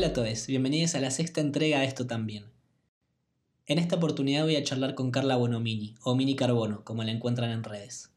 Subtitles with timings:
[0.00, 2.46] Hola a todos, bienvenidos a la sexta entrega de esto también.
[3.66, 7.50] En esta oportunidad voy a charlar con Carla Bonomini, o Mini Carbono, como la encuentran
[7.50, 8.10] en redes.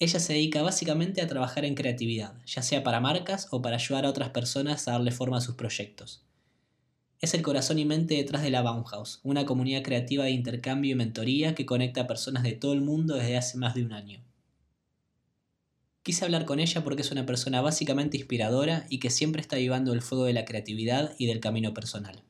[0.00, 4.04] Ella se dedica básicamente a trabajar en creatividad, ya sea para marcas o para ayudar
[4.04, 6.24] a otras personas a darle forma a sus proyectos.
[7.20, 10.96] Es el corazón y mente detrás de la Baumhaus, una comunidad creativa de intercambio y
[10.96, 14.23] mentoría que conecta a personas de todo el mundo desde hace más de un año.
[16.04, 19.94] Quise hablar con ella porque es una persona básicamente inspiradora y que siempre está vivando
[19.94, 22.22] el fuego de la creatividad y del camino personal.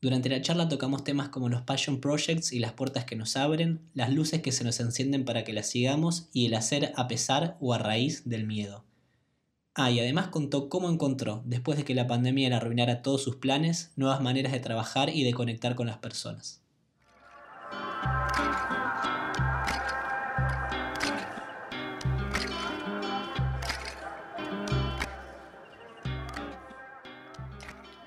[0.00, 3.82] Durante la charla tocamos temas como los passion projects y las puertas que nos abren,
[3.92, 7.58] las luces que se nos encienden para que las sigamos y el hacer a pesar
[7.60, 8.86] o a raíz del miedo.
[9.74, 13.36] Ah, y además contó cómo encontró, después de que la pandemia le arruinara todos sus
[13.36, 16.62] planes, nuevas maneras de trabajar y de conectar con las personas.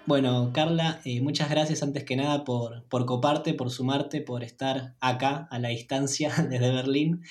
[0.08, 4.94] Bueno, Carla, eh, muchas gracias antes que nada por, por, coparte, por sumarte, por estar
[5.00, 7.24] acá a la distancia desde Berlín.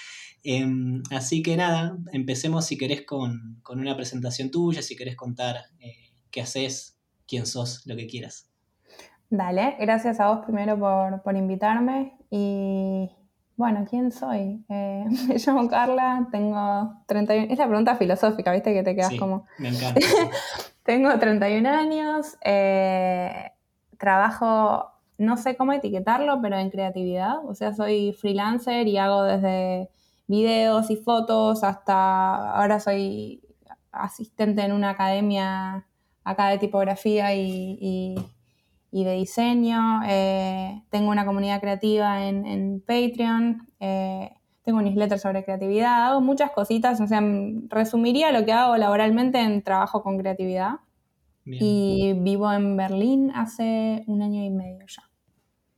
[0.43, 6.11] Em, así que nada, empecemos si querés con, una presentación tuya, si querés contar eh,
[6.33, 8.51] qué haces, quién sos, lo que quieras.
[9.31, 10.77] Dale, gracias a vos primero
[11.23, 13.09] por, invitarme y
[13.57, 14.65] bueno, ¿quién soy?
[14.69, 17.53] Eh, me llamo Carla, tengo 31...
[17.53, 18.75] Es la pregunta filosófica, ¿viste?
[18.75, 19.47] Que te quedas como...
[19.59, 20.01] Me encanta.
[20.85, 23.53] Tengo 31 años, eh,
[23.99, 27.45] trabajo, no sé cómo etiquetarlo, pero en creatividad.
[27.47, 29.89] O sea, soy freelancer y hago desde
[30.27, 33.43] videos y fotos hasta ahora soy
[33.93, 35.87] asistente en una academia
[36.23, 38.15] acá de tipografía y,
[38.93, 40.03] de diseño.
[40.07, 43.69] Eh, tengo una comunidad creativa en, Patreon.
[43.81, 47.23] Eh, tengo un newsletter sobre creatividad, hago muchas cositas, o sea,
[47.69, 50.77] resumiría lo que hago laboralmente en trabajo con creatividad.
[51.47, 55.11] Y vivo en Berlín hace un año y medio ya.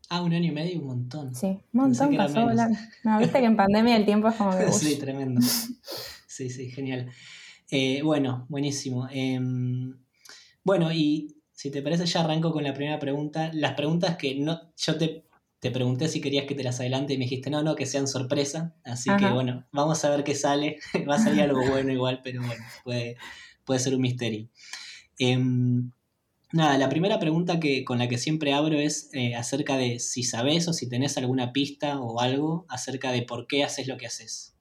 [0.08, 1.34] Ah, un año y medio, un montón.
[1.34, 2.46] Sí, un montón pasó.
[3.02, 4.70] No, viste que en pandemia el tiempo es como que...
[4.72, 5.40] sí, tremendo.
[5.40, 7.10] Sí, sí, genial.
[7.68, 9.08] Eh, bueno, buenísimo.
[9.10, 9.98] Em,
[10.62, 13.50] bueno, y si te parece, ya arranco con la primera pregunta.
[13.52, 15.25] Las preguntas que no, yo te
[15.60, 18.06] te pregunté si querías que te las adelante y me dijiste no, no, que sean
[18.06, 18.74] sorpresa.
[18.84, 20.78] Así que bueno, vamos a ver qué sale.
[21.08, 23.16] Va a salir algo bueno igual, pero bueno, puede,
[23.64, 24.48] puede ser un misterio.
[25.18, 25.92] Em,
[26.52, 30.22] nada, la primera pregunta que, con la que siempre abro es eh, acerca de si
[30.22, 34.06] sabes o si tenés alguna pista o algo acerca de por qué haces lo que
[34.06, 34.54] haces.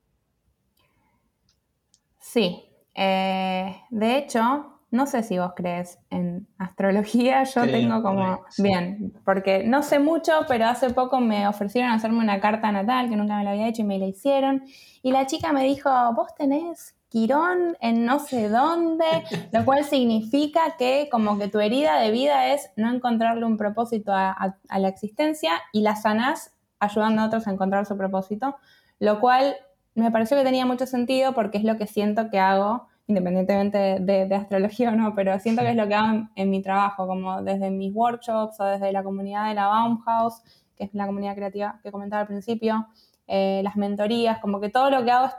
[2.22, 2.64] Sí,
[2.96, 9.64] eh, de hecho, no sé si vos crees en astrología, yo tengo como, bien, porque
[9.66, 13.44] no sé mucho, pero hace poco me ofrecieron hacerme una carta natal, que nunca me
[13.44, 14.64] la había hecho y me la hicieron,
[15.04, 19.06] y la chica me dijo, vos tenés Quirón en no sé dónde,
[19.52, 24.12] lo cual significa que como que tu herida de vida es no encontrarle un propósito
[24.14, 28.56] a, a la existencia y la sanás ayudando a otros a encontrar su propósito,
[29.00, 29.56] lo cual
[29.94, 34.36] me pareció que tenía mucho sentido porque es lo que siento que hago independientemente de,
[34.36, 37.70] astrología o no, pero siento que es lo que hago en, mi trabajo, como desde
[37.70, 40.42] mis workshops o desde la comunidad de la Baumhaus,
[40.76, 42.88] que es la comunidad creativa que comentaba al principio,
[43.28, 45.34] eh, las mentorías, como que todo lo que hago es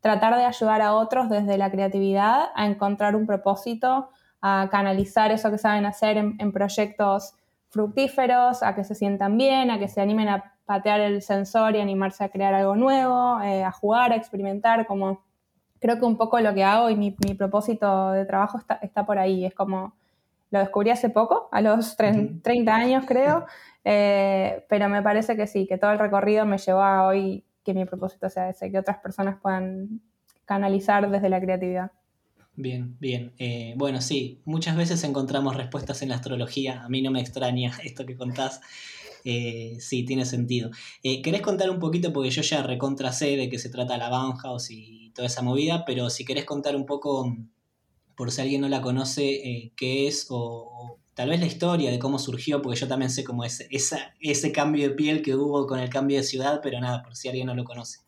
[0.00, 4.10] tratar de ayudar a otros desde la creatividad a encontrar un propósito,
[4.40, 7.34] a canalizar eso que saben hacer en, proyectos
[7.68, 11.80] fructíferos, a que se sientan bien, a que se animen a patear el sensor y
[11.80, 15.20] animarse a crear algo nuevo, eh, a jugar, a experimentar, como
[15.80, 19.44] creo que un poco lo que hago y mi, propósito de trabajo está, por ahí.
[19.44, 19.94] Es como,
[20.50, 23.46] lo descubrí hace poco, a los 30 años creo,
[23.84, 27.74] eh, pero me parece que sí, que todo el recorrido me llevó a hoy que
[27.74, 30.00] mi propósito sea ese, que otras personas puedan
[30.44, 31.90] canalizar desde la creatividad.
[32.56, 33.32] Bien, bien.
[33.38, 36.82] Eh, bueno, sí, muchas veces encontramos respuestas en la astrología.
[36.82, 38.60] A mí no me extraña esto que contás.
[39.24, 40.70] Eh, sí, tiene sentido.
[41.02, 42.12] ¿Querés contar un poquito?
[42.12, 45.84] Porque yo ya recontra sé de qué se trata la Bauhaus y toda esa movida,
[45.84, 47.36] pero si querés contar un poco,
[48.16, 51.98] por si alguien no la conoce, eh, qué es o, tal vez la historia de
[51.98, 55.66] cómo surgió, porque yo también sé cómo es esa, ese cambio de piel que hubo
[55.66, 57.98] con el cambio de ciudad, pero nada, por si alguien no lo conoce.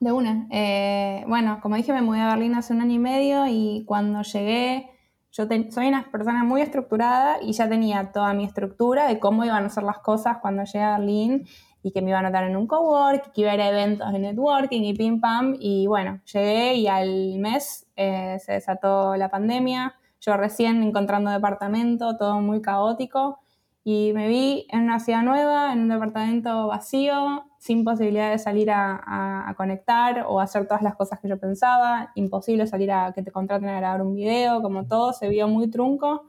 [0.00, 0.48] De una.
[0.50, 4.22] Eh, bueno, como dije, me mudé a Berlín hace un año y medio y cuando
[4.22, 4.90] llegué,
[5.36, 9.64] yo soy una persona muy estructurada y ya tenía toda mi estructura de cómo iban
[9.64, 11.44] a ser las cosas cuando llegué a Berlín
[11.82, 14.12] y que me iba a anotar en un cowork, que iba a ir a eventos
[14.12, 15.56] de networking y pim pam.
[15.58, 19.96] Y bueno, llegué y al mes eh, se desató la pandemia.
[20.20, 23.43] Yo recién encontrando departamento, todo muy caótico.
[23.84, 28.70] Y me vi en una ciudad nueva, en un departamento vacío, sin posibilidad de salir
[28.70, 32.10] a, a, conectar o hacer todas las cosas que yo pensaba.
[32.14, 35.68] Imposible salir a que te contraten a grabar un video, como todo, se vio muy
[35.68, 36.24] trunco.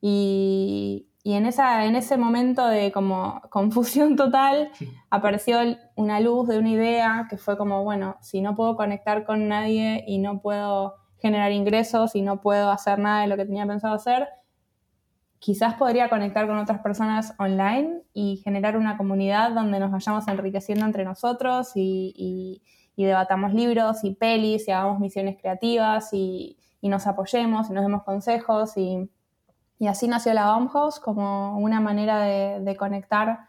[0.00, 4.70] Y, en, esa, en ese momento de como confusión total
[5.10, 5.58] apareció
[5.96, 10.04] una luz de una idea que fue como, bueno, si no puedo conectar con nadie
[10.06, 13.94] y no puedo generar ingresos y no puedo hacer nada de lo que tenía pensado
[13.94, 14.28] hacer,
[15.38, 20.84] quizás podría conectar con otras personas online y generar una comunidad donde nos vayamos enriqueciendo
[20.84, 22.62] entre nosotros y,
[22.96, 28.76] debatamos libros y pelis y hagamos misiones creativas y, nos apoyemos y nos demos consejos
[28.76, 29.10] y,
[29.86, 33.40] así nació la Baumhaus como una manera de, de conectar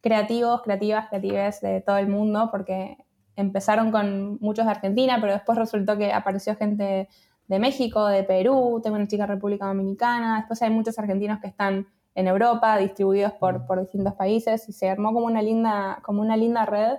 [0.00, 2.96] creativos, creativas, creatives de todo el mundo porque
[3.36, 7.08] empezaron con muchos de Argentina, pero después resultó que apareció gente
[7.48, 11.46] de México, de Perú, tengo una chica de República Dominicana, después hay muchos argentinos que
[11.46, 13.66] están en Europa, distribuidos por, mm.
[13.66, 16.96] por, distintos países, y se armó como una, linda, como una linda red,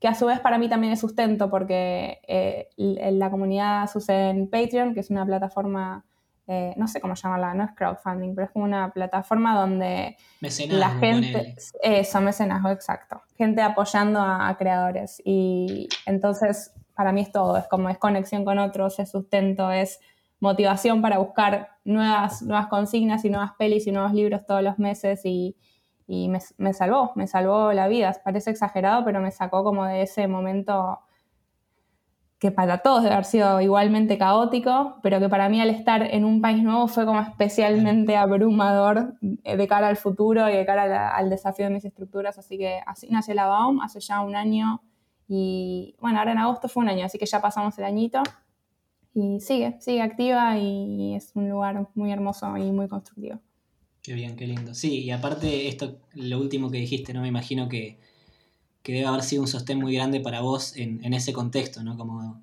[0.00, 4.48] que a su vez para mí también es sustento, porque eh, la comunidad sucede en
[4.50, 6.04] Patreon, que es una plataforma,
[6.46, 10.16] eh, no sé cómo llamarla, no es crowdfunding, pero es como una plataforma donde
[10.68, 11.54] la gente...
[11.82, 13.22] Eso, mecenazgo, exacto.
[13.36, 15.22] Gente apoyando a creadores.
[15.24, 20.00] Y entonces para mí es todo, es como es conexión con otros, es sustento, es
[20.40, 25.22] motivación para buscar nuevas, nuevas consignas y nuevas pelis y nuevos libros todos los meses
[25.24, 25.56] y,
[26.06, 28.14] me, salvó, me salvó la vida.
[28.22, 31.00] Parece exagerado, pero me sacó como de ese momento
[32.38, 36.26] que para todos debe haber sido igualmente caótico, pero que para mí al estar en
[36.26, 41.30] un país nuevo fue como especialmente abrumador de cara al futuro y de cara al
[41.30, 42.36] desafío de mis estructuras.
[42.38, 44.82] Así que así nació la BAUM hace ya un año
[45.28, 48.22] y bueno, ahora en agosto fue un año, así que ya pasamos el añito.
[49.14, 53.40] Y sigue, sigue activa y es un lugar muy hermoso y muy constructivo.
[54.02, 54.74] Qué bien, qué lindo.
[54.74, 57.22] Sí, y aparte, esto, lo último que dijiste, ¿no?
[57.22, 57.98] Me imagino que,
[58.82, 61.96] debe haber sido un sostén muy grande para vos en, en ese contexto, ¿no?
[61.96, 62.42] Como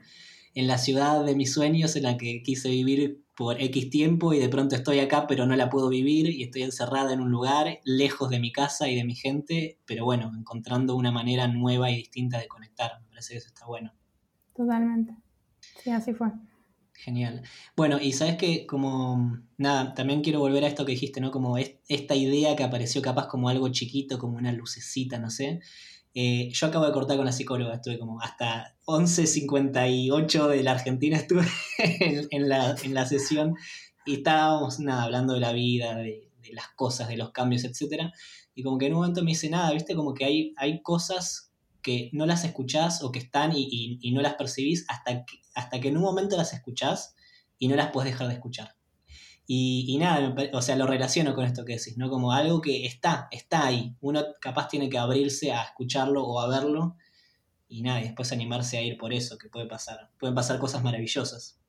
[0.54, 4.40] en la ciudad de mis sueños en la que quise vivir por X tiempo y
[4.40, 7.80] de pronto estoy acá pero no la puedo vivir y estoy encerrada en un lugar
[7.84, 11.96] lejos de mi casa y de mi gente, pero bueno, encontrando una manera nueva y
[11.96, 12.92] distinta de conectar.
[13.02, 13.94] Me parece que eso está bueno.
[14.56, 15.16] Totalmente.
[15.84, 16.28] Sí, así fue.
[16.94, 17.42] Genial.
[17.76, 21.32] Bueno, y sabes que como, nada, también quiero volver a esto que dijiste, ¿no?
[21.32, 25.62] Como esta idea que apareció capaz como algo chiquito, como una lucecita, no sé,
[26.14, 31.18] eh, yo acabo de cortar con la psicóloga, estuve como hasta 11.58 de la Argentina
[31.18, 31.48] estuve
[32.32, 33.56] en, la, sesión
[34.06, 38.12] y estábamos nada, hablando de la vida, de, las cosas, de los cambios, etc.
[38.54, 41.54] Y como que en un momento me dice nada, viste, como que hay, hay cosas
[41.82, 45.80] que no las escuchás o que están y, y no las percibís hasta que, hasta
[45.80, 47.16] que en un momento las escuchás
[47.58, 48.76] y no las puedes dejar de escuchar.
[49.54, 52.10] Y, nada, o sea, lo relaciono con esto que decís, ¿no?
[52.10, 53.98] Como algo que está, está ahí.
[54.00, 56.96] Uno capaz tiene que abrirse a escucharlo o a verlo
[57.68, 60.10] y nada, y después animarse a ir por eso, que puede pasar.
[60.22, 61.60] Pueden pasar cosas maravillosas.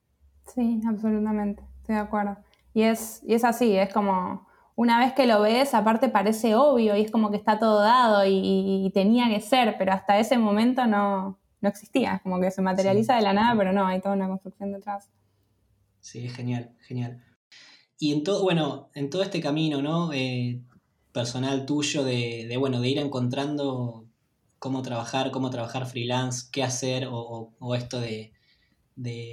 [0.55, 2.37] Sí, absolutamente, estoy de acuerdo.
[2.73, 4.47] Y es, y es así, es como,
[4.77, 8.23] una vez que lo ves, aparte parece obvio y es como que está todo dado
[8.25, 13.17] y, tenía que ser, pero hasta ese momento no, no existía, como que se materializa
[13.17, 15.11] de la nada, pero no, hay toda una construcción detrás.
[15.99, 17.21] Sí, genial, genial.
[18.03, 20.13] Y en todo, bueno, en todo este camino, ¿no?
[20.13, 20.61] Eh,
[21.13, 24.09] personal tuyo de, bueno, de ir encontrando
[24.59, 28.33] cómo trabajar, cómo trabajar freelance, qué hacer, o, esto de,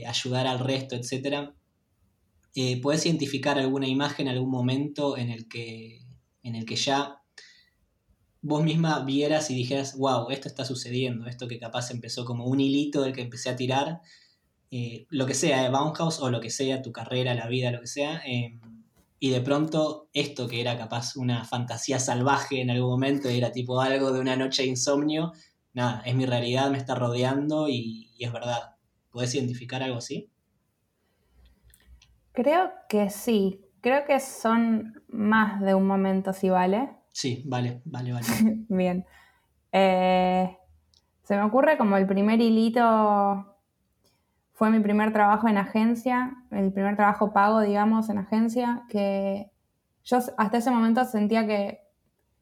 [0.05, 1.49] ayudar al resto, etc.
[2.53, 6.03] Eh, ¿Puedes identificar alguna imagen, algún momento en el que,
[6.43, 7.23] en el que ya
[8.43, 12.59] vos misma vieras y dijeras, wow, esto está sucediendo, esto que capaz empezó como un
[12.59, 14.01] hilito del que empecé a tirar,
[14.71, 17.81] eh, lo que sea, de Baumhaus o lo que sea, tu carrera, la vida, lo
[17.81, 18.59] que sea, em,
[19.19, 23.81] y de pronto esto que era capaz una fantasía salvaje en algún momento, era tipo
[23.81, 25.33] algo de una noche de insomnio,
[25.73, 28.75] nada, es mi realidad, me está rodeando y, es verdad.
[29.11, 30.29] ¿Puedes identificar algo así?
[32.31, 36.91] Creo que sí, creo que son más de un momento, si vale.
[37.11, 38.27] Sí, vale, vale, vale.
[38.69, 39.05] Bien.
[39.71, 40.57] Eh,
[41.23, 43.48] se me ocurre como el primer hilito
[44.59, 49.49] fue mi primer trabajo en agencia, el primer trabajo pago, digamos, en agencia, que
[50.03, 51.79] yo hasta ese momento sentía que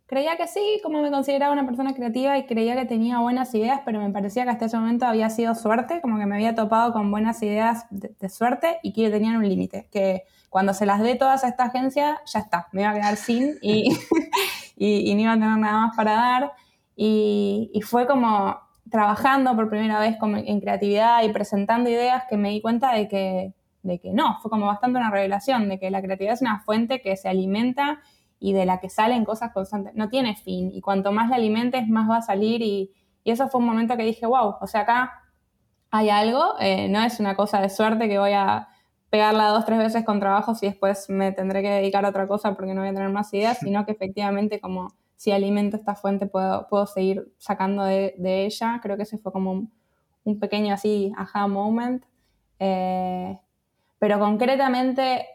[0.08, 3.82] creía que sí, como me consideraba una persona creativa y creía que tenía buenas ideas,
[3.86, 6.92] pero me parecía que hasta ese momento había sido suerte, como que me había topado
[6.92, 11.14] con buenas ideas de, suerte y que tenían un límite, que cuando se las dé
[11.14, 13.96] todas a esta agencia, ya está, me iba a quedar sin y,
[14.76, 16.54] y, no iba a tener nada más para dar.
[16.96, 22.50] Y, y fue como, trabajando por primera vez en creatividad y presentando ideas que me
[22.50, 23.54] di cuenta de que,
[23.84, 27.02] de que no, fue como bastante una revelación, de que la creatividad es una fuente
[27.02, 28.00] que se alimenta
[28.40, 31.88] y de la que salen cosas constantes, no tiene fin, y cuanto más la alimentes,
[31.88, 32.94] más va a salir, y,
[33.26, 35.12] eso fue un momento que dije, wow, o sea, acá
[35.92, 38.70] hay algo, eh, no es una cosa de suerte que voy a
[39.10, 42.56] pegarla dos, tres veces con trabajos y después me tendré que dedicar a otra cosa
[42.56, 46.28] porque no voy a tener más ideas, sino que efectivamente como si alimento esta fuente
[46.28, 48.80] puedo, puedo seguir sacando de, ella.
[48.82, 49.68] Creo que ese fue como
[50.24, 52.06] un, pequeño así aha moment.
[52.60, 53.38] Eh,
[53.98, 55.26] pero concretamente,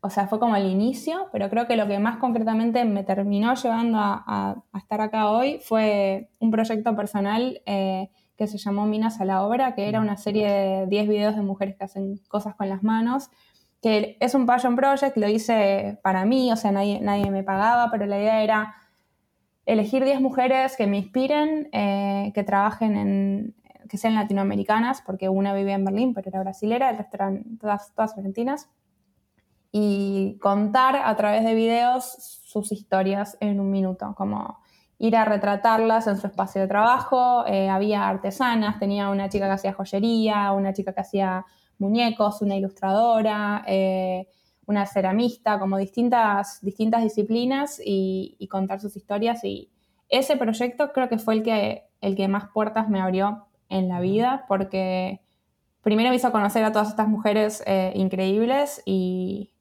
[0.00, 3.54] o sea, fue como el inicio, pero creo que lo que más concretamente me terminó
[3.54, 9.24] llevando a, estar acá hoy fue un proyecto personal eh, que se llamó Minas a
[9.24, 12.68] la Obra, que era una serie de 10 videos de mujeres que hacen cosas con
[12.68, 13.30] las manos,
[13.82, 17.90] que es un passion project, lo hice para mí, o sea, nadie, nadie me pagaba,
[17.90, 18.76] pero la idea era
[19.66, 23.56] elegir 10 mujeres que me inspiren, eh, que trabajen en,
[23.88, 27.92] que sean latinoamericanas, porque una vivía en Berlín, pero era brasilera, el resto eran todas,
[27.92, 28.70] todas argentinas,
[29.72, 32.04] y contar a través de videos
[32.44, 34.60] sus historias en un minuto, como
[34.98, 37.44] ir a retratarlas en su espacio de trabajo.
[37.48, 41.44] Eh, había artesanas, tenía una chica que hacía joyería, una chica que hacía
[41.82, 44.26] muñecos, una ilustradora, eh,
[44.66, 49.44] una ceramista, como distintas, distintas disciplinas y, contar sus historias.
[49.44, 49.70] Y
[50.08, 54.00] ese proyecto creo que fue el que, el que más puertas me abrió en la
[54.00, 55.20] vida, porque
[55.82, 59.52] primero me hizo conocer a todas estas mujeres eh, increíbles y,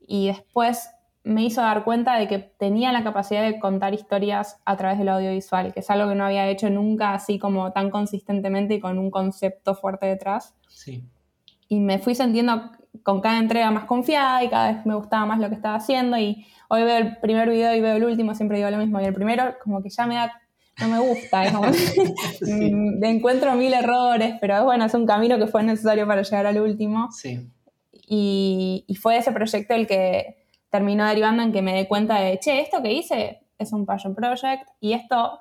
[0.00, 0.88] y después
[1.24, 5.08] me hizo dar cuenta de que tenía la capacidad de contar historias a través del
[5.08, 8.98] audiovisual, que es algo que no había hecho nunca así como tan consistentemente y con
[8.98, 10.54] un concepto fuerte detrás.
[10.68, 11.04] Sí.
[11.72, 12.70] Y me fui sintiendo
[13.02, 16.18] con cada entrega más confiada y cada vez me gustaba más lo que estaba haciendo
[16.18, 19.04] y hoy veo el primer video y veo el último, siempre digo lo mismo, y
[19.04, 20.30] el primero como que ya me da,
[20.80, 21.68] no me gusta, es como,
[22.42, 26.60] mm, encuentro mil errores, pero bueno, es un camino que fue necesario para llegar al
[26.60, 27.10] último.
[27.10, 27.50] Sí.
[28.06, 32.38] Y, y fue ese proyecto el que terminó derivando en que me dé cuenta de,
[32.38, 35.38] che, esto que hice es un passion project y esto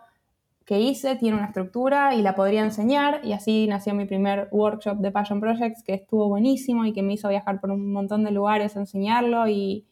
[0.72, 5.00] que hice tiene una estructura y la podría enseñar y así nació mi primer workshop
[5.00, 8.32] de passion projects que estuvo buenísimo y que me hizo viajar por un montón de
[8.32, 9.86] lugares a enseñarlo y,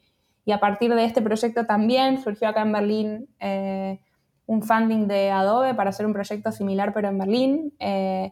[0.49, 3.99] a partir de este proyecto también surgió acá en Berlín eh,
[4.45, 7.73] un funding de Adobe para hacer un proyecto similar pero en Berlín.
[7.77, 8.31] Eh,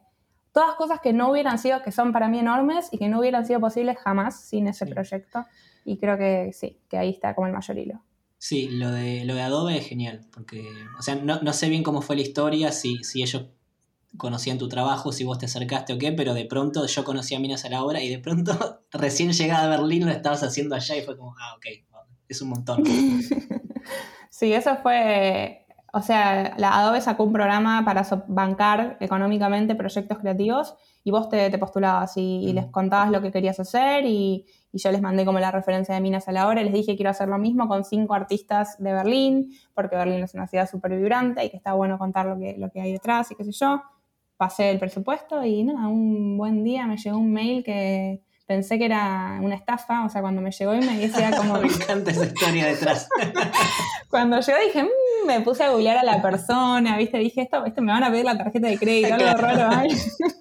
[0.54, 3.46] todas cosas que no hubieran sido, que son para mí enormes y que no hubieran
[3.46, 5.46] sido posibles jamás sin ese proyecto.
[5.84, 8.07] Y creo que sí, que ahí está como el mayor hilo.
[8.40, 10.68] Sí, lo de, lo de Adobe es genial, porque,
[11.00, 13.48] o sea, no, sé bien cómo fue la historia, si, si ellos
[14.16, 17.40] conocían tu trabajo, si vos te acercaste o qué, pero de pronto yo conocí a
[17.40, 20.96] Minas a la obra y de pronto recién llegada a Berlín lo estabas haciendo allá
[20.96, 21.66] y fue como, ah, ok,
[22.30, 22.84] es un montón.
[24.30, 30.76] sí, eso fue, o sea, la Adobe sacó un programa para bancar económicamente proyectos creativos
[31.04, 35.26] y vos te, postulabas y, les contabas lo que querías hacer y, yo les mandé
[35.26, 37.68] como la referencia de Minas a la hora y les dije quiero hacer lo mismo
[37.68, 41.74] con cinco artistas de Berlín, porque Berlín es una ciudad súper vibrante y que está
[41.74, 43.82] bueno contar lo que, lo que hay detrás y qué sé yo.
[44.36, 48.86] Pasé el presupuesto y nada, un buen día me llegó un mail que pensé que
[48.86, 51.60] era una estafa, o sea, cuando me llegó y me decía como...
[51.60, 53.10] me encanta esa historia detrás.
[54.10, 57.20] cuando llegó dije, mm", me puse a googlear a la persona, ¿viste?
[57.20, 59.70] Dije, esto, esto me van a pedir la tarjeta de crédito, algo raro.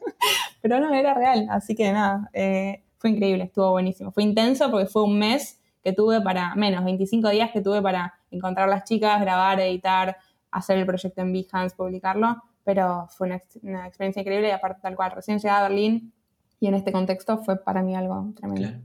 [0.62, 1.48] pero no, era real.
[1.50, 4.12] Así que nada, eh, fue increíble, estuvo buenísimo.
[4.12, 8.14] Fue intenso porque fue un mes que tuve para, menos, 25 días que tuve para
[8.30, 10.16] encontrar las chicas, grabar, editar,
[10.50, 13.28] hacer el proyecto en Behance, publicarlo, pero fue
[13.62, 16.12] una, experiencia increíble y aparte tal cual, recién llegada a Berlín
[16.60, 18.80] y en este contexto fue para mí algo tremendo.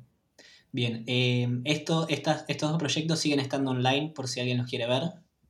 [0.72, 4.88] Bien, eh, esto, estas, estos dos proyectos siguen estando online por si alguien los quiere
[4.88, 5.04] ver.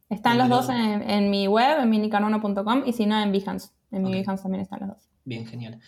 [0.09, 3.69] Están los dos en, mi web, en minicarbono.com y si no en Behance.
[3.91, 5.09] En mi Behance también están los dos.
[5.23, 5.79] Bien, genial.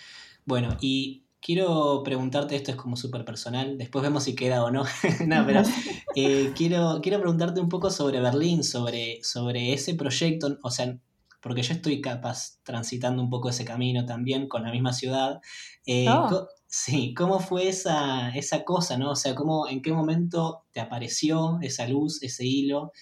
[0.46, 4.86] Bueno, y quiero preguntarte, esto es como súper personal, después vemos si queda o no,
[5.28, 5.64] no pero
[6.16, 10.98] eh, quiero, quiero preguntarte un poco sobre Berlín, sobre, sobre ese proyecto, o sea,
[11.44, 15.42] porque yo estoy capaz transitando un poco ese camino también con la misma ciudad.
[15.86, 16.48] Eh, oh.
[16.66, 19.12] Sí, ¿cómo fue esa, esa cosa, no?
[19.12, 22.94] O sea, ¿cómo, ¿en qué momento te apareció esa luz, ese hilo?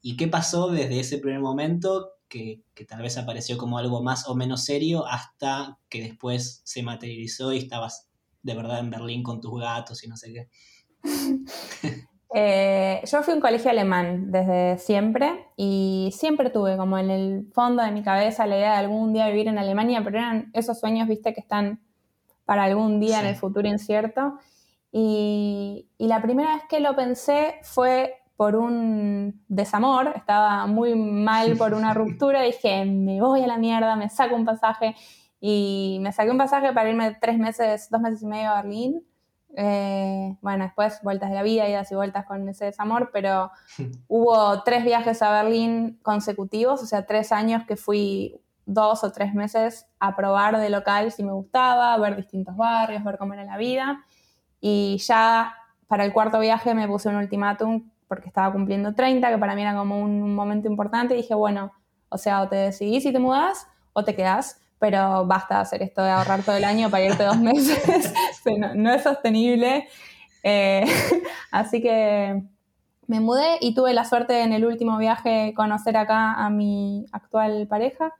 [0.00, 4.34] ¿Y qué pasó desde ese primer momento que, tal vez apareció como algo más o
[4.34, 8.08] menos serio hasta que después se materializó y estabas
[8.42, 10.48] de verdad en Berlín con tus gatos y no sé qué.
[12.32, 17.50] Eh, yo fui a un colegio alemán desde siempre y siempre tuve como en el
[17.52, 20.78] fondo de mi cabeza la idea de algún día vivir en Alemania, pero eran esos
[20.78, 21.80] sueños, viste, que están
[22.44, 24.38] para algún día en el futuro incierto.
[24.92, 31.56] Y, y, la primera vez que lo pensé fue por un desamor, estaba muy mal
[31.56, 34.96] por una ruptura, dije, me voy a la mierda, me saco un pasaje
[35.40, 39.04] y me saqué un pasaje para irme tres meses, dos meses y medio a Berlín.
[39.56, 43.50] Eh, bueno, después vueltas de la vida, idas y vueltas con ese desamor, pero
[44.08, 49.34] hubo tres viajes a Berlín consecutivos, o sea, tres años que fui dos o tres
[49.34, 53.56] meses a probar de local si me gustaba, ver distintos barrios, ver cómo era la
[53.56, 54.04] vida.
[54.60, 55.54] Y ya
[55.88, 59.62] para el cuarto viaje me puse un ultimátum porque estaba cumpliendo 30, que para mí
[59.62, 61.72] era como un, momento importante, y dije, bueno,
[62.08, 66.02] o sea, o te decidís si te mudás o te quedás, pero basta hacer esto
[66.02, 68.12] de ahorrar todo el año para irte dos meses,
[68.74, 69.86] no, es sostenible.
[70.42, 70.84] Eh,
[71.52, 72.42] así que
[73.06, 77.66] me mudé y tuve la suerte en el último viaje conocer acá a mi actual
[77.68, 78.14] pareja,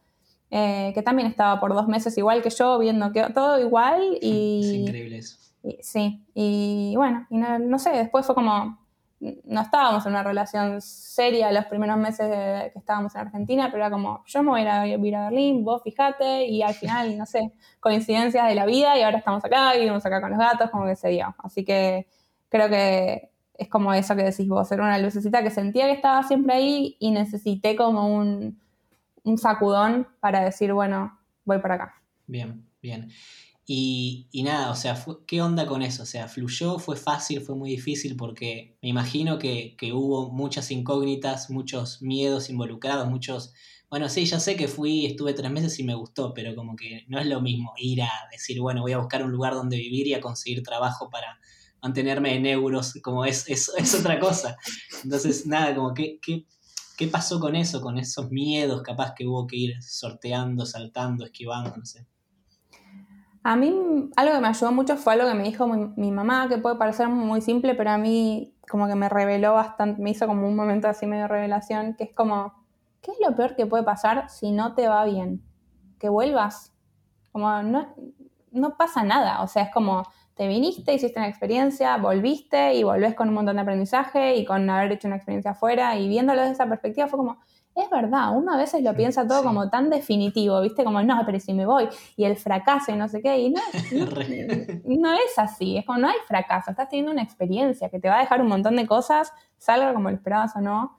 [0.50, 4.60] eh, que también estaba por dos meses igual que yo, viendo que todo igual y...
[4.62, 5.38] Es increíble eso.
[5.80, 8.79] sí, y bueno, y no, sé, después fue como,
[9.20, 12.26] no estábamos en una relación seria los primeros meses
[12.72, 15.82] que estábamos en Argentina, pero era como, yo me voy a ir a, Berlín, vos
[15.82, 20.04] fijate, y al final, no sé, coincidencias de la vida, y ahora estamos acá, vivimos
[20.06, 21.34] acá con los gatos, como que se dio.
[21.38, 22.06] Así que
[22.48, 26.22] creo que es como eso que decís vos, era una lucecita que sentía que estaba
[26.22, 28.58] siempre ahí y necesité como un,
[29.22, 32.02] un sacudón para decir, bueno, voy para acá.
[32.26, 33.10] Bien, bien.
[33.72, 36.02] Y, nada, o sea, ¿qué onda con eso?
[36.02, 36.80] O sea, ¿fluyó?
[36.80, 37.40] ¿Fue fácil?
[37.40, 38.16] ¿Fue muy difícil?
[38.16, 43.52] Porque me imagino que, hubo muchas incógnitas, muchos miedos involucrados, muchos...
[43.88, 47.04] Bueno, sí, ya sé que fui, estuve tres meses y me gustó, pero como que
[47.06, 50.08] no es lo mismo ir a decir, bueno, voy a buscar un lugar donde vivir
[50.08, 51.38] y a conseguir trabajo para
[51.80, 54.56] mantenerme en euros, como es, es, es otra cosa.
[55.04, 56.44] Entonces, nada, como que, ¿qué,
[56.98, 61.76] ¿qué pasó con eso, con esos miedos capaz que hubo que ir sorteando, saltando, esquivando,
[61.76, 62.04] no sé?
[63.42, 66.58] A mí algo que me ayudó mucho fue algo que me dijo mi, mamá, que
[66.58, 70.46] puede parecer muy simple, pero a mí como que me reveló bastante, me hizo como
[70.46, 72.52] un momento así medio revelación, que es como,
[73.00, 75.42] ¿qué es lo peor que puede pasar si no te va bien?
[75.98, 76.74] Que vuelvas.
[77.32, 77.94] Como no,
[78.50, 80.04] no pasa nada, o sea, es como,
[80.34, 84.68] te viniste, hiciste una experiencia, volviste y volvés con un montón de aprendizaje y con
[84.68, 87.40] haber hecho una experiencia afuera y viéndolo desde esa perspectiva fue como,
[87.80, 90.84] es verdad, uno a veces lo piensa todo como tan definitivo, ¿viste?
[90.84, 93.60] Como, no, pero si me voy y el fracaso y no sé qué, y no,
[94.84, 98.16] no, es así, es como, no hay fracaso, estás teniendo una experiencia que te va
[98.16, 100.96] a dejar un montón de cosas, salga como lo esperabas o no.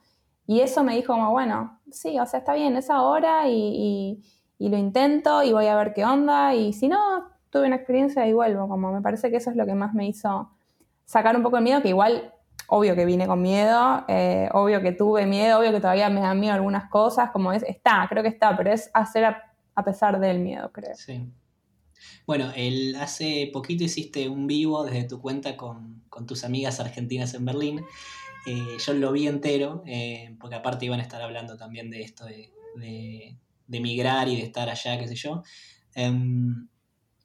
[0.47, 4.21] Y eso me dijo como, bueno, sí, o sea, está bien, es ahora y,
[4.59, 8.27] y, lo intento y voy a ver qué onda, y si no, tuve una experiencia
[8.27, 10.51] y vuelvo, como me parece que eso es lo que más me hizo
[11.05, 12.33] sacar un poco el miedo, que igual
[12.73, 16.39] obvio que vine con miedo, eh, obvio que tuve miedo, obvio que todavía me dan
[16.39, 20.39] miedo algunas cosas, como es, está, creo que está, pero es hacer a, pesar del
[20.39, 20.95] miedo, creo.
[20.95, 21.21] Sí.
[22.25, 27.43] Bueno, el, hace poquito hiciste un vivo desde tu cuenta con, tus amigas argentinas en
[27.43, 27.81] Berlín.
[28.47, 32.25] Eh, yo lo vi entero, eh, porque aparte iban a estar hablando también de esto
[32.25, 35.43] de, de, migrar y de estar allá, qué sé yo.
[35.93, 36.69] Em,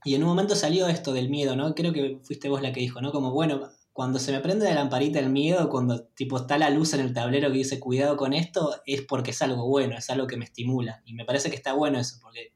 [0.04, 1.72] y en un momento salió esto del miedo, ¿no?
[1.76, 3.12] Creo que fuiste vos la que dijo, ¿no?
[3.12, 6.92] Como, bueno, cuando se me prende la lamparita el miedo, cuando tipo está la luz
[6.92, 10.26] en el tablero que dice cuidado con esto, es porque es algo bueno, es algo
[10.26, 11.00] que me estimula.
[11.06, 12.52] Y me parece que está bueno eso, porque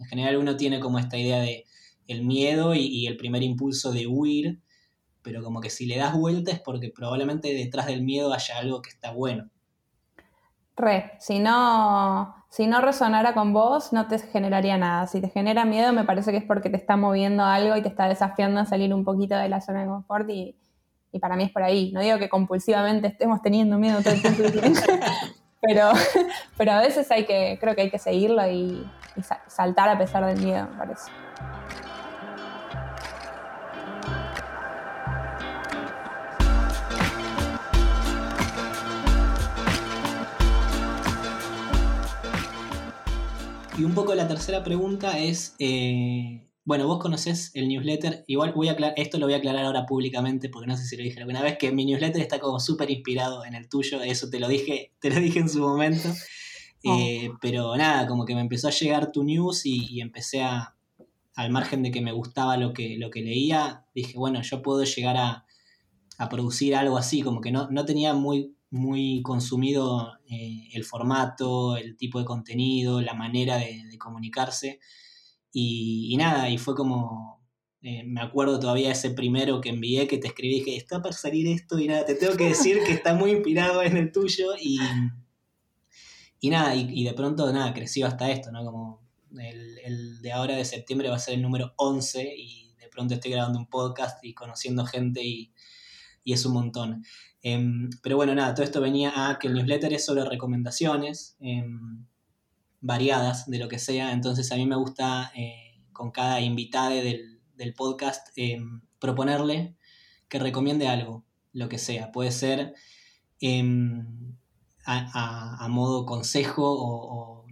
[0.00, 1.64] en general uno tiene como esta idea de
[2.08, 4.62] el miedo y, el primer impulso de huir,
[5.22, 8.82] pero como que si le das vuelta es porque probablemente detrás del miedo haya algo
[8.82, 9.48] que está bueno.
[10.76, 15.06] Re, si no, si no resonara con vos, no te generaría nada.
[15.06, 17.88] Si te genera miedo, me parece que es porque te está moviendo algo y te
[17.88, 20.56] está desafiando a salir un poquito de la zona de confort y,
[21.12, 21.92] y para mí es por ahí.
[21.92, 24.80] No digo que compulsivamente estemos teniendo miedo todo el tiempo,
[25.60, 25.90] pero,
[26.56, 28.86] pero a veces hay que, creo que hay que seguirlo y,
[29.48, 31.10] saltar a pesar del miedo, me parece.
[43.76, 48.68] Y un poco la tercera pregunta es, eh, bueno, vos conocés el newsletter, igual voy
[48.68, 51.18] a aclarar, esto lo voy a aclarar ahora públicamente porque no sé si lo dije
[51.18, 54.46] alguna vez, que mi newsletter está como súper inspirado en el tuyo, eso te lo
[54.46, 56.08] dije, te lo dije en su momento.
[56.82, 56.96] Oh.
[56.98, 60.76] Eh, pero nada, como que me empezó a llegar tu news y, empecé a,
[61.34, 64.82] al margen de que me gustaba lo que, lo que leía, dije, bueno, yo puedo
[64.84, 65.44] llegar a,
[66.30, 71.98] producir algo así, como que no, no tenía muy, muy consumido eh, el formato, el
[71.98, 74.80] tipo de contenido, la manera de comunicarse.
[75.52, 77.42] Y, nada, y fue como,
[77.82, 81.48] eh, me acuerdo todavía ese primero que envié que te escribí que está para salir
[81.48, 84.78] esto y nada, te tengo que decir que está muy inspirado en el tuyo y,
[86.40, 88.64] y nada, y, de pronto nada, creció hasta esto, ¿no?
[88.64, 89.02] Como
[89.38, 93.32] el, de ahora de septiembre va a ser el número 11 y de pronto estoy
[93.32, 95.52] grabando un podcast y conociendo gente y,
[96.24, 97.04] es un montón.
[97.42, 101.36] Em, pero bueno, nada, todo esto venía a que el newsletter es sobre recomendaciones.
[101.40, 102.06] Em,
[102.80, 104.12] variadas de lo que sea.
[104.12, 107.38] Entonces a mí me gusta eh, con cada invitada del,
[107.76, 108.58] podcast eh,
[108.98, 109.76] proponerle
[110.28, 112.10] que recomiende algo, lo que sea.
[112.10, 112.74] Puede ser
[113.40, 114.34] em,
[114.86, 117.46] a, modo consejo o,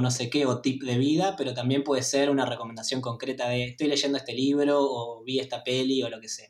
[0.00, 3.66] no, sé qué, o tip de vida, pero también puede ser una recomendación concreta de
[3.68, 6.48] estoy leyendo este libro o vi esta peli o lo que sea.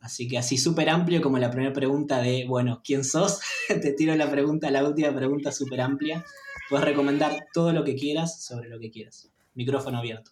[0.00, 3.40] Así que así súper amplio como la primera pregunta de, bueno, ¿quién sos?
[3.68, 6.22] Te tiro la pregunta, la última pregunta súper amplia.
[6.68, 9.30] Puedes recomendar todo lo que quieras sobre lo que quieras.
[9.54, 10.30] Micrófono abierto.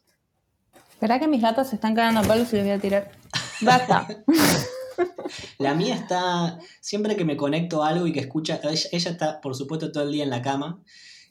[1.01, 3.11] ¿Verdad que mis gatos se están cagando a palos y les voy a tirar?
[3.61, 4.07] Basta.
[5.59, 9.57] La mía está, siempre que me conecto a algo y que escucha, ella, está por
[9.57, 10.83] supuesto todo el día en la cama,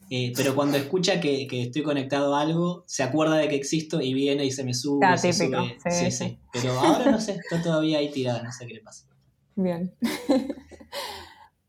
[0.09, 4.13] eh, pero cuando escucha que, estoy conectado a algo, se acuerda de que existo y
[4.13, 5.17] viene y se me sube.
[5.17, 5.63] Se típico.
[5.89, 9.05] Sí, sí, Pero ahora no sé, está todavía ahí tirada, no sé qué le pasa.
[9.55, 9.93] Bien.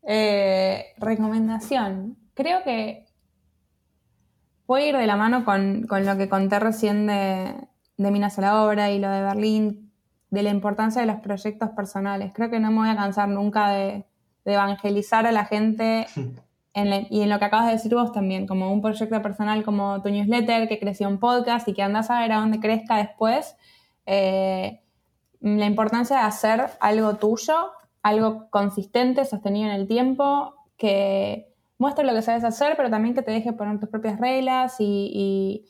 [0.05, 2.17] Eh, recomendación.
[2.33, 3.02] Creo que
[4.67, 7.55] voy a ir de la mano con, lo que conté recién de,
[7.97, 9.91] de Minas a la Obra y lo de Berlín,
[10.29, 12.31] de la importancia de los proyectos personales.
[12.33, 14.05] Creo que no me voy a cansar nunca de,
[14.45, 16.05] evangelizar a la gente
[16.75, 20.09] y en lo que acabas de decir vos también, como un proyecto personal como tu
[20.09, 23.55] newsletter que creció un podcast y que andas a ver a dónde crezca después.
[24.05, 24.81] Eh,
[25.39, 27.71] la importancia de hacer algo tuyo,
[28.01, 33.21] algo consistente, sostenido en el tiempo, que muestre lo que sabes hacer, pero también que
[33.21, 35.65] te deje poner tus propias reglas y,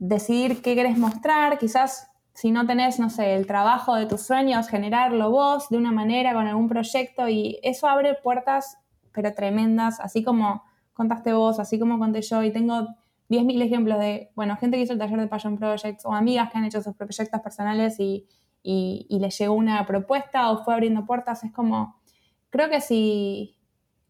[0.00, 1.58] decidir qué querés mostrar.
[1.58, 5.90] Quizás si no tenés, no sé, el trabajo de tus sueños, generarlo vos de una
[5.90, 8.78] manera con algún proyecto y eso abre puertas,
[9.12, 12.86] pero tremendas, así como contaste vos, así como conté yo y tengo
[13.28, 16.58] 10.000 ejemplos de, bueno, gente que hizo el taller de Passion Projects o amigas que
[16.58, 18.28] han hecho sus proyectos personales y,
[18.62, 22.00] y, les llegó una propuesta o fue abriendo puertas, es como,
[22.50, 23.57] creo que sí,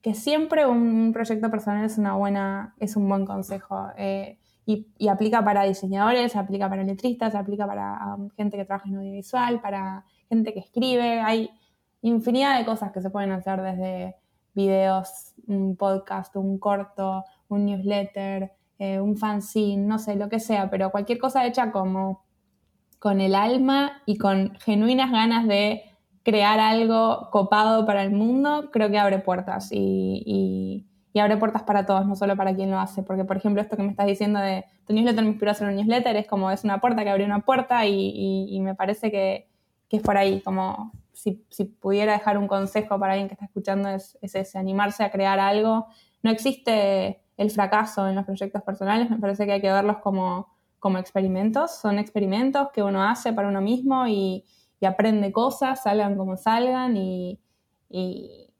[0.02, 3.88] que siempre un proyecto personal es una buena, es un buen consejo.
[3.96, 8.96] Eh, y, aplica para diseñadores, aplica para letristas, aplica para um, gente que trabaja en
[8.96, 11.20] audiovisual, para gente que escribe.
[11.20, 11.50] Hay
[12.02, 14.16] infinidad de cosas que se pueden hacer desde
[14.54, 20.68] videos, un podcast, un corto, un newsletter, eh, un fanzine, no sé, lo que sea,
[20.68, 22.24] pero cualquier cosa hecha como
[22.98, 25.82] con el alma y con genuinas ganas de
[26.28, 31.86] crear algo copado para el mundo, creo que abre puertas y y abre puertas para
[31.86, 33.02] todos, no solo para quien lo hace.
[33.02, 35.68] Porque, por ejemplo, esto que me estás diciendo de tu newsletter me inspiró a hacer
[35.68, 39.48] un newsletter, es como es una puerta que abrió una puerta y, me parece que,
[39.90, 41.32] es por ahí, como si,
[41.80, 45.86] pudiera dejar un consejo para alguien que está escuchando es, ese, animarse a crear algo.
[46.22, 50.48] No existe el fracaso en los proyectos personales, me parece que hay que verlos como,
[50.78, 54.44] como experimentos, son experimentos que uno hace para uno mismo y,
[54.86, 57.38] aprende cosas, salgan como salgan y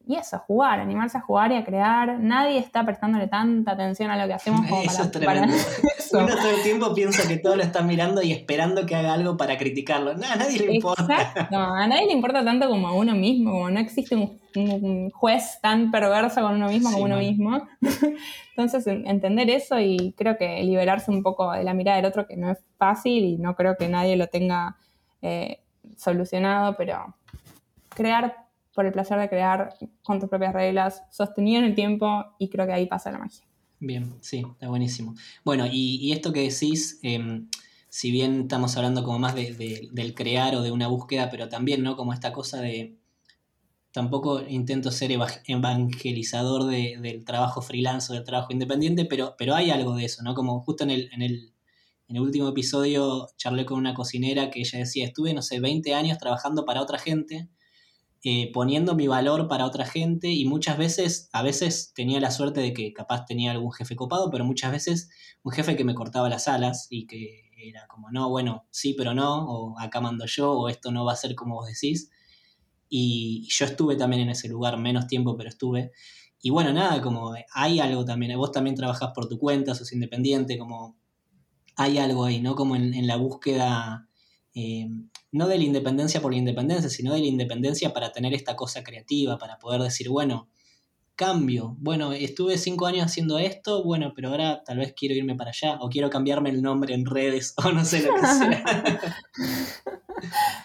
[0.09, 2.18] y eso, jugar, animarse a jugar y a crear.
[2.18, 5.54] Nadie está prestándole tanta atención a lo que hacemos como eso es tremendo.
[6.12, 9.37] Uno todo el tiempo piensa que todo lo está mirando y esperando que haga algo
[9.37, 10.14] para criticarlo.
[10.14, 11.48] No, a nadie le importa.
[11.50, 15.59] No, a nadie le importa tanto como a uno mismo, como no existe un, juez
[15.61, 17.68] tan perverso con uno mismo como uno mismo.
[18.57, 22.38] Entonces, entender eso y creo que liberarse un poco de la mirada del otro, que
[22.38, 24.78] no es fácil y no creo que nadie lo tenga
[25.20, 25.61] eh,
[25.96, 27.14] solucionado, pero
[27.88, 32.48] crear por el placer de crear con tus propias reglas, sostenido en el tiempo y
[32.48, 33.44] creo que ahí pasa la magia.
[33.81, 35.14] Bien, sí, está buenísimo.
[35.44, 37.48] Bueno, y, esto que decís, em,
[37.88, 41.96] si bien estamos hablando como más del crear o de una búsqueda, pero también, ¿no?
[41.96, 42.98] Como esta cosa de,
[43.92, 49.96] tampoco intento ser evangelizador del trabajo freelance o del trabajo independiente, pero, pero hay algo
[49.96, 50.35] de eso, ¿no?
[50.35, 51.53] Como justo en el,
[52.09, 55.94] en el último episodio charlé con una cocinera que ella decía, estuve, no sé, 20
[55.94, 57.49] años trabajando para otra gente
[58.25, 62.61] eh, poniendo mi valor para otra gente y muchas veces, a veces tenía la suerte
[62.61, 65.09] de que capaz tenía algún jefe copado, pero muchas veces
[65.44, 69.14] un jefe que me cortaba las alas y que era como, no, bueno, sí, pero
[69.14, 72.11] no, o acá mando yo, o esto no va a ser como vos decís.
[72.88, 75.92] Y, yo estuve también en ese lugar, menos tiempo, pero estuve.
[76.42, 80.59] Y bueno, nada, como hay algo también, vos también trabajás por tu cuenta, sos independiente,
[80.59, 80.99] como
[81.79, 82.57] hay algo ahí, ¿no?
[82.57, 84.09] Como en, la búsqueda
[84.53, 84.88] eh,
[85.31, 88.83] no de la independencia por la independencia, sino de la independencia para tener esta cosa
[88.83, 90.49] creativa, para poder decir, bueno,
[91.14, 95.51] cambio, bueno, estuve cinco años haciendo esto, bueno, pero ahora tal vez quiero irme para
[95.51, 99.01] allá, o quiero cambiarme el nombre en redes, o no sé lo que sea.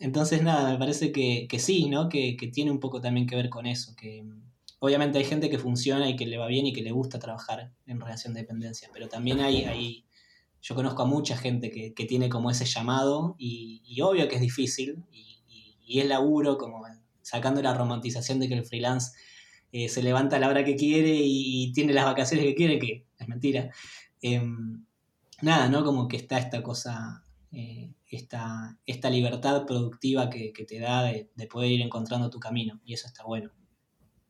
[0.00, 2.08] Entonces, nada, me parece que, sí, ¿no?
[2.08, 4.24] Que, tiene un poco también que ver con eso, que
[4.78, 7.74] obviamente hay gente que funciona y que le va bien y que le gusta trabajar
[7.84, 10.06] en relación de dependencia, pero también hay, hay
[10.62, 15.04] yo conozco a mucha gente que, tiene como ese llamado y, obvio que es difícil
[15.12, 16.84] y, es laburo, como
[17.22, 19.10] sacando la romantización de que el freelance
[19.72, 23.06] eh, se levanta a la hora que quiere y, tiene las vacaciones que quiere, que
[23.18, 23.70] es mentira.
[24.22, 24.84] Em,
[25.42, 25.84] nada, ¿no?
[25.84, 31.70] Como que está esta cosa, eh, esta, esta, libertad productiva que, te da de, poder
[31.70, 33.50] ir encontrando tu camino y eso está bueno.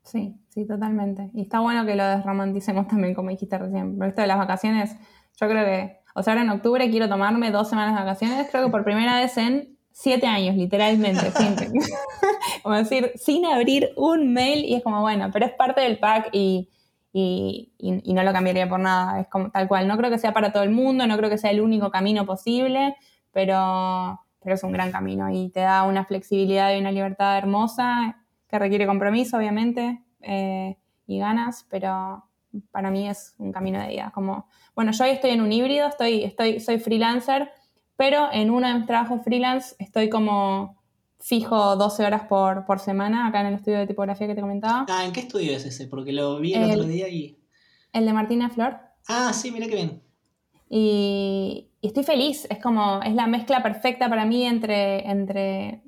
[0.05, 1.31] Sí, sí, totalmente.
[1.35, 3.99] Y está bueno que lo desromanticemos también, como dijiste recién.
[3.99, 4.97] Pero esto de las vacaciones,
[5.39, 8.67] yo creo que o sea, ahora en octubre quiero tomarme dos semanas de vacaciones, creo
[8.67, 11.55] que por primera vez en siete años, literalmente, sin,
[12.63, 16.31] como decir, sin abrir un mail y es como, bueno, pero es parte del pack
[16.33, 16.71] y,
[17.13, 17.71] y,
[18.15, 19.89] no lo cambiaría por nada, es como tal cual.
[19.89, 22.25] No creo que sea para todo el mundo, no creo que sea el único camino
[22.25, 22.97] posible,
[23.33, 28.17] pero, pero es un gran camino y te da una flexibilidad y una libertad hermosa
[28.49, 32.25] que requiere compromiso, obviamente, eh, y ganas, pero
[32.71, 34.11] para mí es un camino de vida.
[34.15, 37.51] Como, bueno, yo hoy estoy en un híbrido, estoy, estoy, soy freelancer,
[37.97, 40.81] pero en uno de mis trabajos freelance estoy como
[41.19, 44.87] fijo 12 horas por, por semana acá en el estudio de tipografía que te comentaba.
[44.89, 45.87] Ah, ¿en qué estudio es ese?
[45.87, 47.39] Porque lo vi el, otro día y...
[47.93, 48.79] El de Martina Flor.
[49.07, 50.03] Ah, sí, mira qué bien.
[50.69, 55.83] Y, estoy feliz, es como, es la mezcla perfecta para mí entre, entre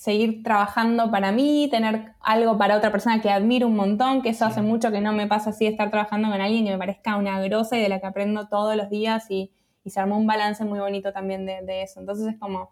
[0.00, 4.46] seguir trabajando para mí, tener algo para otra persona que admiro un montón, que eso
[4.46, 7.38] hace mucho que no me pasa así estar trabajando con alguien que me parezca una
[7.42, 9.52] grosa y de la que aprendo todos los días y,
[9.84, 12.00] y se armó un balance muy bonito también de, de eso.
[12.00, 12.70] Entonces es como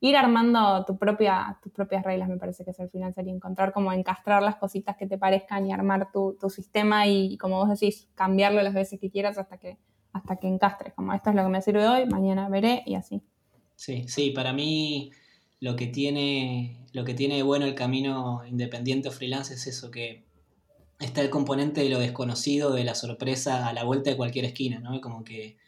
[0.00, 3.74] ir armando tu propia, tus propias reglas, me parece que es el final, sería encontrar
[3.74, 8.08] como encastrar las cositas que te parezcan y armar tu, sistema y, como vos decís,
[8.14, 9.76] cambiarlo las veces que quieras hasta que,
[10.14, 13.22] hasta que encastres, como esto es lo que me sirve hoy, mañana veré y así.
[13.76, 15.10] Sí, sí, para mí
[15.60, 20.24] lo que tiene, lo que tiene bueno el camino independiente o freelance es eso, que
[20.98, 24.80] está el componente de lo desconocido, de la sorpresa a la vuelta de cualquier esquina,
[24.80, 25.00] ¿no?
[25.00, 25.58] Como que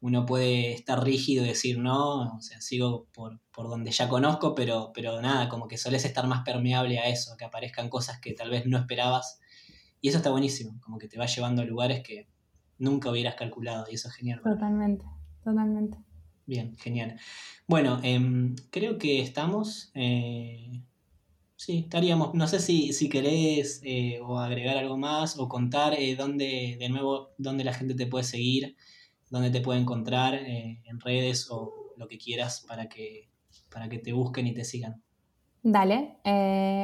[0.00, 4.92] uno puede estar rígido y decir no, o sea, sigo por, donde ya conozco, pero,
[4.94, 8.50] pero nada, como que sueles estar más permeable a eso, que aparezcan cosas que tal
[8.50, 9.40] vez no esperabas.
[10.00, 12.28] Y eso está buenísimo, como que te va llevando a lugares que
[12.78, 14.42] nunca hubieras calculado, y eso es genial.
[14.42, 15.06] Totalmente,
[15.42, 16.03] totalmente.
[16.46, 17.18] Bien, genial.
[17.66, 19.90] Bueno, em, creo que estamos.
[19.94, 20.82] Eh,
[21.56, 22.34] sí, estaríamos.
[22.34, 26.88] No sé si, si querés eh, o agregar algo más o contar eh, dónde, de
[26.88, 28.76] nuevo, dónde la gente te puede seguir
[29.30, 33.30] dónde te puede encontrar en redes o lo que quieras para que,
[33.68, 35.02] para que te busquen y te sigan.
[35.60, 36.18] Dale.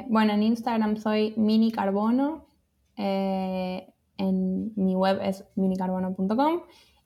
[0.08, 2.48] Bueno, en Instagram soy minicarbono.
[2.96, 3.86] Eh,
[4.18, 6.62] en mi web es minicarbono.com.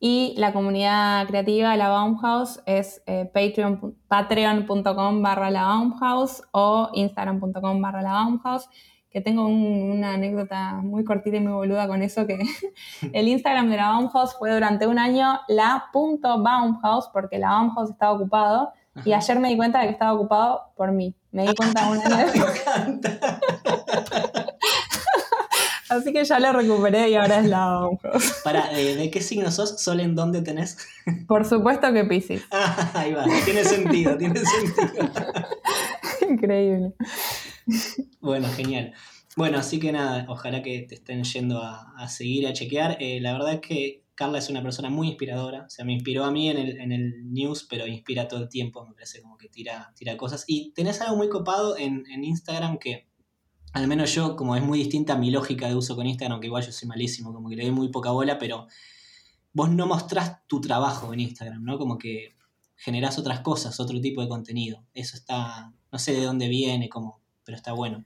[0.07, 3.01] Y la comunidad creativa, la Baumhaus, es
[4.07, 8.69] patreon.com barra la Baumhaus o instagram.com barra la Baumhaus
[9.09, 12.37] que tengo una anécdota muy cortita y muy boluda con eso, que
[13.13, 17.89] el Instagram de la Baumhaus fue durante un año la punto Baumhaus, porque la Baumhaus
[17.89, 18.73] estaba ocupado,
[19.05, 21.15] y ayer me di cuenta de que estaba ocupado por mí.
[21.31, 22.31] Me di cuenta una vez.
[25.89, 28.41] Así que ya lo recuperé y ahora es la Baumhaus.
[28.43, 29.81] Para, ¿de qué signo sos?
[29.81, 30.77] ¿Sol en dónde tenés?
[31.27, 32.43] Por supuesto que Pisces.
[32.51, 35.11] Ah, ahí va, tiene sentido, tiene sentido.
[36.29, 36.93] Increíble.
[38.19, 38.93] Bueno, genial.
[39.35, 42.97] Bueno, así que nada, ojalá que te estén yendo a, seguir, a chequear.
[42.99, 45.65] Eh, la verdad es que Carla es una persona muy inspiradora.
[45.67, 48.49] O sea, me inspiró a mí en el, en el news, pero inspira todo el
[48.49, 48.85] tiempo.
[48.85, 50.45] Me parece como que tira, tira cosas.
[50.47, 53.07] Y tenés algo muy copado en, en Instagram que,
[53.75, 56.65] al menos yo, como es muy distinta mi lógica de uso con Instagram, que igual
[56.65, 58.67] yo soy malísimo, como que le doy muy poca bola, pero
[59.51, 61.77] vos no mostrás tu trabajo en Instagram, ¿no?
[61.77, 62.37] Como que
[62.77, 64.85] generás otras cosas, otro tipo de contenido.
[64.93, 68.05] Eso está, no sé de dónde viene, como, pero está bueno.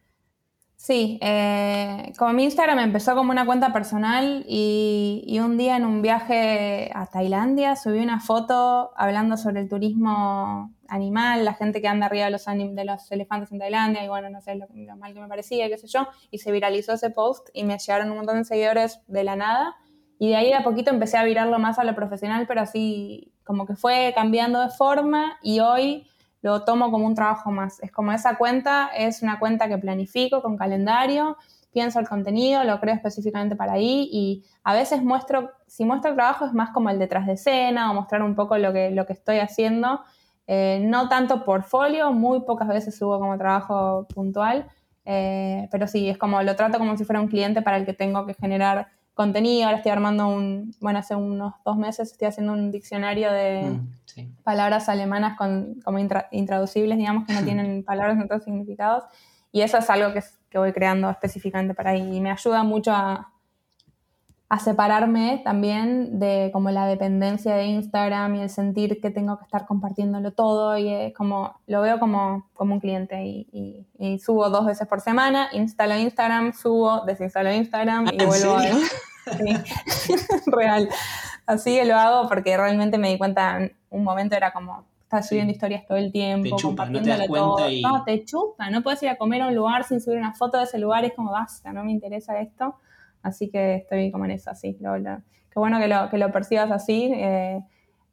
[0.82, 6.02] Sí, eh, como mi Instagram empezó como una cuenta personal y, un día en un
[6.02, 12.06] viaje a Tailandia subí una foto hablando sobre el turismo animal, la gente que anda
[12.06, 15.20] arriba de los, de los elefantes en Tailandia y bueno, no sé lo, mal que
[15.20, 18.38] me parecía, qué sé yo, y se viralizó ese post y me llegaron un montón
[18.38, 19.76] de seguidores de la nada.
[20.18, 23.66] Y de ahí a poquito empecé a virarlo más a lo profesional, pero así como
[23.66, 26.08] que fue cambiando de forma y hoy
[26.42, 27.80] lo tomo como un trabajo más.
[27.82, 31.38] Es como esa cuenta es una cuenta que planifico con calendario,
[31.72, 36.16] pienso el contenido, lo creo específicamente para ahí y a veces muestro, si muestro el
[36.16, 39.06] trabajo es más como el detrás de escena o mostrar un poco lo que, lo
[39.06, 40.02] que estoy haciendo.
[40.48, 44.68] Eh, no tanto portfolio, muy pocas veces subo como trabajo puntual,
[45.06, 47.94] eh, pero sí, es como lo trato como si fuera un cliente para el que
[47.94, 48.88] tengo que generar
[49.20, 49.66] contenido.
[49.66, 54.44] Ahora estoy armando un, bueno, hace unos dos meses estoy haciendo un diccionario de mm,
[54.44, 56.00] palabras alemanas con, como
[56.32, 59.04] intraducibles, digamos, que no tienen palabras en otros significados.
[59.52, 62.16] Y eso es algo que, que, voy creando específicamente para ahí.
[62.16, 63.30] Y me ayuda mucho a,
[64.50, 69.44] a separarme también de como la dependencia de Instagram y el sentir que tengo que
[69.44, 74.50] estar compartiéndolo todo y es como lo veo como, como un cliente y, y, subo
[74.50, 78.64] dos veces por semana, instalo Instagram, subo, desinstalo Instagram y vuelvo a
[80.48, 80.90] Real.
[81.46, 85.30] Así que lo hago porque realmente me di cuenta, en un momento era como, estás
[85.30, 87.68] subiendo historias todo el tiempo, compartiéndolo todo.
[87.84, 90.58] No, te chupa, no puedes ir a comer a un lugar sin subir una foto
[90.58, 92.76] de ese lugar, es como, basta, no me interesa esto.
[93.22, 94.78] Así que estoy como en eso, así.
[94.78, 97.62] qué bueno que lo, que lo percibas así, eh,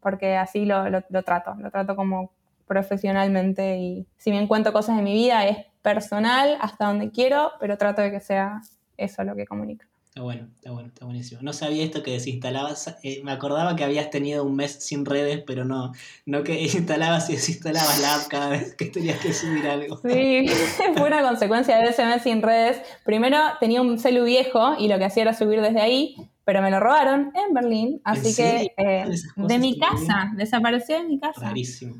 [0.01, 2.33] porque así lo, lo, trato, lo trato como
[2.67, 7.79] profesionalmente y si bien cuento cosas de mi vida es personal hasta donde quiero, pero
[7.79, 8.61] trato de que sea
[8.97, 9.87] eso lo que comunica.
[10.17, 11.43] Está bueno, está bueno, está buenísimo.
[11.43, 12.97] No sabía esto que desinstalabas.
[13.03, 15.93] Eh, me acordaba que habías tenido un mes sin redes, pero no,
[16.25, 20.01] no que instalabas y desinstalabas la app cada vez que tenías que subir algo.
[20.09, 20.47] Sí,
[20.97, 22.81] fue una consecuencia de ese mes sin redes.
[23.05, 26.71] Primero tenía un celu viejo y lo que hacía era subir desde ahí, pero me
[26.71, 28.01] lo robaron en Berlín.
[28.03, 29.05] Así que eh,
[29.37, 31.43] de mi casa, desapareció de mi casa.
[31.43, 31.97] Rarísimo.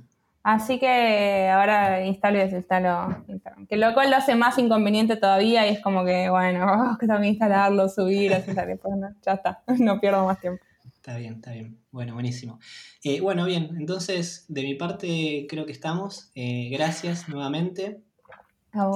[0.47, 3.67] Así que ahora instalo y desinstalo Instagram.
[3.67, 7.21] Que lo cual lo hace más inconveniente todavía y es como que, bueno, que tengo
[7.21, 10.65] que instalarlo, subir, así pues ya está, no pierdo más tiempo.
[10.85, 11.81] Está bien, está bien.
[11.91, 12.61] Bueno, buenísimo.
[13.03, 16.31] Eh, bueno, bien, entonces de mi parte creo que estamos.
[16.37, 18.05] Eh, gracias nuevamente.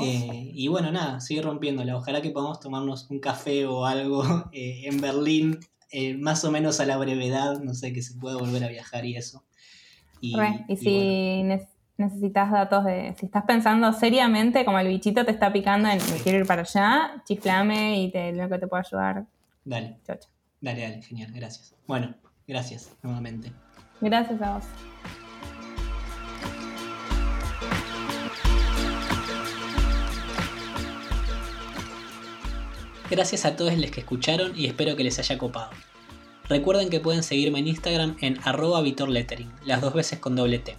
[0.01, 1.97] Eh, y bueno, nada, sigue rompiéndola.
[1.97, 5.59] Ojalá que podamos tomarnos un café o algo en Berlín,
[6.21, 9.17] más o menos a la brevedad, no sé, que se pueda volver a viajar y
[9.17, 9.43] eso.
[10.21, 10.37] Y,
[10.77, 11.43] si
[11.97, 16.21] necesitas datos de, si estás pensando seriamente, como el bichito te está picando en me
[16.23, 19.27] quiero ir para allá, chiflame y te, lo que te puedo ayudar.
[19.65, 19.99] Dale.
[20.61, 21.75] Dale, dale, genial, gracias.
[21.87, 22.15] Bueno,
[22.47, 23.53] gracias nuevamente.
[24.01, 24.65] Gracias a vos.
[33.11, 35.71] Gracias a todos los que escucharon y espero que les haya copado.
[36.51, 40.75] Recuerden que pueden seguirme en Instagram en arroba vitorlettering, las dos veces con doble T.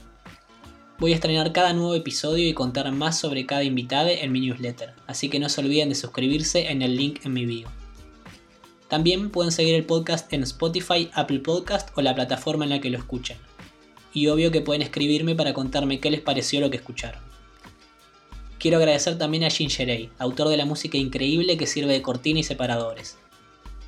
[0.99, 4.93] Voy a estrenar cada nuevo episodio y contar más sobre cada invitado en mi newsletter,
[5.07, 7.69] así que no se olviden de suscribirse en el link en mi bio.
[8.89, 12.89] También pueden seguir el podcast en Spotify, Apple Podcast o la plataforma en la que
[12.89, 13.37] lo escuchen.
[14.13, 17.23] Y obvio que pueden escribirme para contarme qué les pareció lo que escucharon.
[18.59, 22.43] Quiero agradecer también a Ginger autor de la música increíble que sirve de cortina y
[22.43, 23.20] separadores.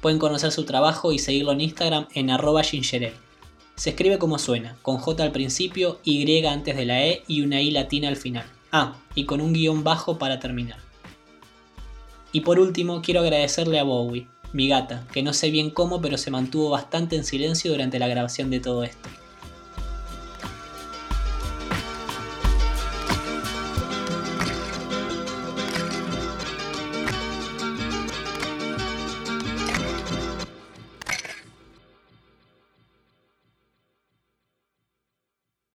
[0.03, 4.97] Pueden conocer su trabajo y seguirlo en Instagram en arroba Se escribe como suena, con
[4.97, 8.43] J al principio, Y antes de la E y una I latina al final.
[8.73, 10.77] Ah, y con un guion bajo para terminar.
[12.33, 16.17] Y por último, quiero agradecerle a Bowie, mi gata, que no sé bien cómo, pero
[16.17, 19.07] se mantuvo bastante en silencio durante la grabación de todo esto.